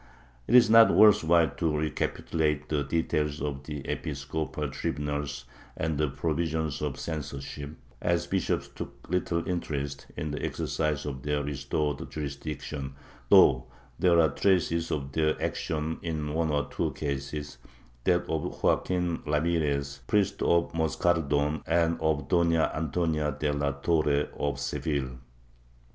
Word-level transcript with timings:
It 0.47 0.55
is 0.55 0.67
not 0.67 0.91
worth 0.91 1.23
while 1.23 1.51
to 1.57 1.77
recapitulate 1.77 2.69
the 2.69 2.83
details 2.83 3.39
of 3.39 3.65
the 3.65 3.81
episcopal 3.87 4.67
tribunals 4.71 5.45
and 5.77 5.95
the 5.99 6.07
pro 6.07 6.33
visions 6.33 6.79
for 6.79 6.95
censorship, 6.97 7.77
as 8.01 8.25
the 8.25 8.31
bishops 8.31 8.67
took 8.69 9.07
little 9.11 9.47
interest 9.47 10.07
in 10.17 10.31
the 10.31 10.43
exercise 10.43 11.05
of 11.05 11.21
their 11.21 11.43
restored 11.43 12.09
jurisdiction, 12.09 12.95
though 13.29 13.65
there 13.99 14.19
are 14.19 14.29
traces 14.29 14.89
of 14.89 15.11
their 15.11 15.39
action 15.39 15.99
in 16.01 16.33
one 16.33 16.49
or 16.49 16.65
two 16.71 16.93
cases— 16.93 17.59
that 18.05 18.27
of 18.27 18.63
Joaquin 18.63 19.21
Ramirez, 19.27 19.99
priest 20.07 20.41
of 20.41 20.73
Moscardon 20.73 21.61
and 21.67 22.01
of 22.01 22.27
Dona 22.27 22.71
Antonia 22.73 23.37
de 23.39 23.53
la 23.53 23.69
Torre 23.73 24.29
of 24.35 24.59
Seville. 24.59 25.19